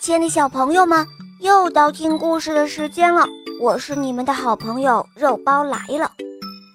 [0.00, 1.06] 亲爱的小朋友们，
[1.40, 3.24] 又到听故事的时间了。
[3.60, 6.10] 我是你们的好朋友肉包来了。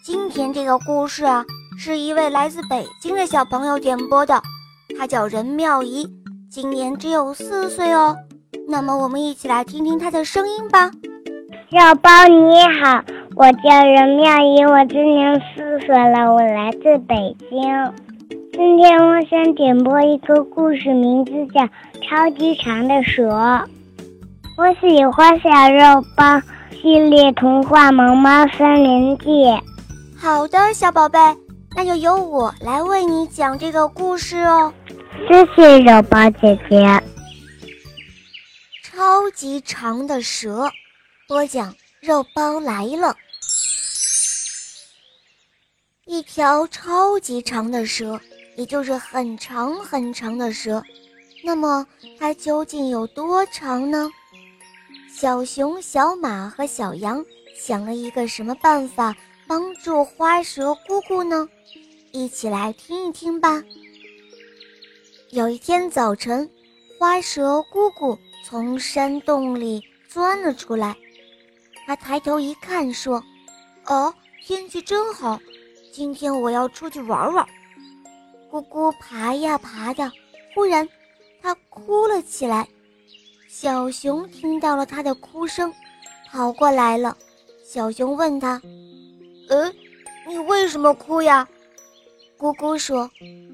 [0.03, 1.43] 今天这个故事啊，
[1.77, 4.42] 是一位来自北京的小朋友点播的，
[4.97, 6.08] 他叫任妙仪，
[6.50, 8.16] 今年只有四岁哦。
[8.68, 10.89] 那么我们一起来听听他的声音吧。
[11.70, 13.04] 肉包你好，
[13.36, 17.59] 我叫任妙仪，我今年四岁了，我来自北京。
[18.59, 21.61] 今天我想点播一个故事，名字叫
[22.03, 23.29] 《超级长的蛇》。
[24.57, 29.27] 我喜欢小肉包系列童话《萌猫森林记》。
[30.17, 31.17] 好的，小宝贝，
[31.73, 34.73] 那就由我来为你讲这个故事哦。
[35.30, 37.02] 谢谢肉包姐姐。
[38.84, 40.70] 超级长的蛇，
[41.30, 43.16] 播讲肉包来了。
[46.05, 48.20] 一条超级长的蛇。
[48.59, 50.84] 也就是很长很长的蛇，
[51.45, 51.88] 那么
[52.20, 54.12] 它究竟有多长呢？
[55.09, 57.25] 小熊、小马和小羊
[57.56, 59.16] 想了一个什么办法
[59.47, 61.47] 帮助花蛇姑姑呢？
[62.11, 63.64] 一起来听一听吧。
[65.30, 66.50] 有一天早晨，
[67.00, 70.94] 花蛇姑姑从山洞里钻了出来，
[71.86, 73.23] 她抬头一看，说
[73.88, 74.14] ：“哦，
[74.45, 75.39] 天气真好，
[75.94, 77.47] 今天我要出去玩玩。”
[78.52, 80.11] 咕咕爬呀爬的，
[80.55, 80.88] 忽然，
[81.39, 82.67] 它哭了起来。
[83.47, 85.72] 小熊听到了它的哭声，
[86.31, 87.16] 跑过来了。
[87.64, 88.59] 小熊问它
[89.50, 89.72] ：“呃，
[90.28, 91.47] 你为什么哭呀？”
[92.39, 93.09] 咕咕说：“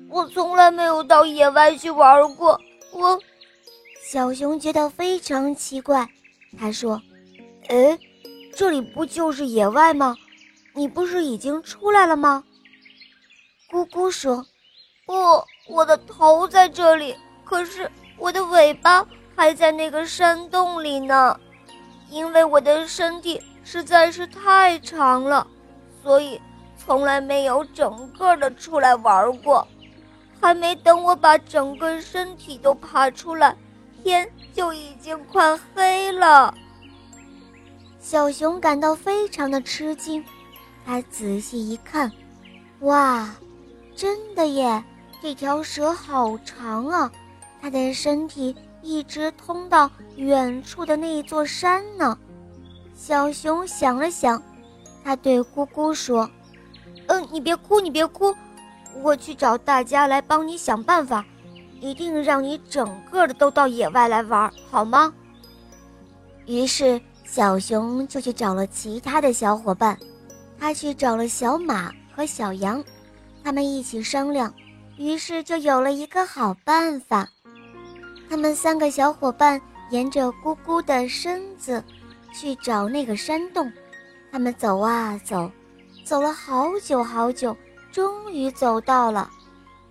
[0.10, 2.58] 我从来没有到野外去玩过。”
[2.94, 3.20] 我，
[4.02, 6.08] 小熊觉得非常奇怪。
[6.58, 7.02] 他说
[7.68, 8.00] ：“哎，
[8.56, 10.16] 这里不就是野外吗？
[10.74, 12.46] 你不是已经出来了吗？”
[13.70, 14.46] 咕咕说。
[15.06, 15.14] 不，
[15.68, 21.40] 我的头在这里，可是我的尾巴还在那个山洞里呢。
[22.10, 25.46] 因为我的身体实在是太长了，
[26.04, 26.40] 所以
[26.78, 29.68] 从来没有整个的出来玩过。
[30.40, 33.56] 还没等我把整个身体都爬出来，
[34.04, 36.54] 天就已经快黑了。
[38.00, 40.24] 小熊感到非常的吃惊，
[40.86, 42.12] 他仔细一看，
[42.82, 43.28] 哇，
[43.96, 44.84] 真的耶！
[45.26, 47.12] 这条蛇好长啊，
[47.60, 52.16] 它的身体一直通到远处的那一座山呢。
[52.94, 54.40] 小熊想了想，
[55.04, 56.30] 他对咕咕说
[57.10, 58.36] ：“嗯，你别哭，你别哭，
[59.02, 61.26] 我去找大家来帮你想办法，
[61.82, 65.12] 一定让你整个的都到野外来玩，好吗？”
[66.46, 69.98] 于是小熊就去找了其他的小伙伴，
[70.60, 72.84] 他去找了小马和小羊，
[73.44, 74.54] 他们一起商量。
[74.98, 77.28] 于是就有了一个好办法，
[78.30, 81.84] 他们三个小伙伴沿着咕咕的身子
[82.34, 83.72] 去找那个山洞。
[84.32, 85.50] 他们走啊走，
[86.04, 87.56] 走了好久好久，
[87.92, 89.30] 终于走到了。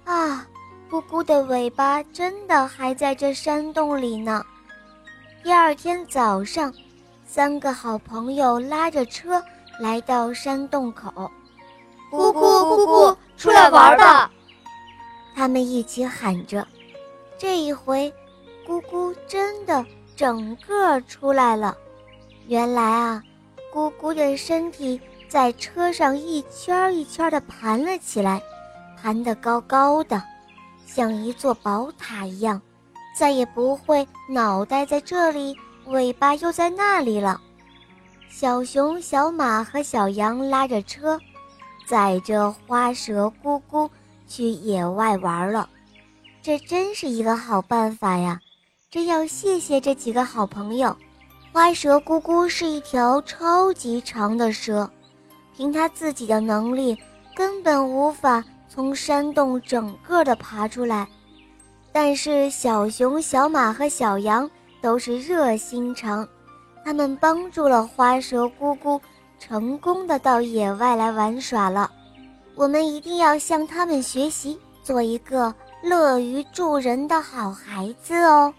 [0.05, 0.47] 啊，
[0.91, 4.45] 咕咕的尾巴真的还在这山洞里呢。
[5.43, 6.73] 第二天早上，
[7.27, 9.43] 三个好朋友拉着车
[9.81, 11.11] 来到山洞口。
[12.11, 14.31] 咕咕咕咕，出来玩吧！
[15.35, 16.67] 他们一起喊着，
[17.37, 18.13] 这一回，
[18.67, 19.85] 咕咕真的
[20.15, 21.77] 整个出来了。
[22.47, 23.23] 原来啊，
[23.73, 28.41] 咕咕的身体在车上一圈一圈的盘了起来，
[28.97, 30.23] 盘得高高的，
[30.87, 32.63] 像一座宝塔一样，
[33.17, 35.57] 再也不会脑袋在这里，
[35.87, 37.41] 尾巴又在那里了。
[38.31, 41.19] 小熊、小马和小羊拉着车，
[41.87, 43.91] 载着花蛇咕咕。
[44.27, 45.69] 去野外玩了，
[46.43, 48.41] 这真是一个好办法呀！
[48.91, 50.97] 真要谢谢这几个好朋友。
[51.53, 54.91] 花蛇姑姑是一条超级长的蛇，
[55.57, 56.97] 凭它自己的能力，
[57.35, 61.07] 根本无法从山洞整个的爬出来。
[61.93, 66.27] 但是小熊、小马和小羊都是热心肠，
[66.85, 69.01] 他们帮助了花蛇姑姑，
[69.39, 71.91] 成功的到野外来玩耍了。
[72.57, 75.53] 我们一定要向他们学习，做一个
[75.83, 78.55] 乐于助人的好孩子哦。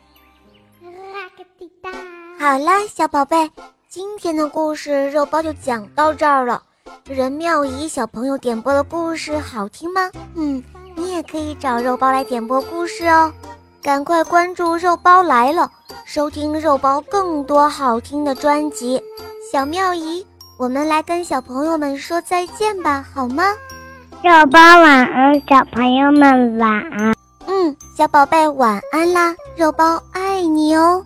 [2.38, 3.50] 好啦，小宝贝，
[3.88, 6.62] 今天的故事肉包就讲到这儿了。
[7.06, 10.12] 任妙仪小朋友点播的故事好听吗？
[10.36, 10.62] 嗯，
[10.96, 13.32] 你也可以找肉包来点播故事哦。
[13.82, 15.72] 赶快关注肉包来了，
[16.04, 19.02] 收听肉包更多好听的专辑。
[19.52, 20.26] 小妙仪，
[20.58, 23.44] 我们来跟小朋友们说再见吧，好吗？
[24.26, 27.14] 肉包晚安，小朋友们晚安。
[27.46, 31.06] 嗯，小宝贝晚安啦，肉包爱你哦。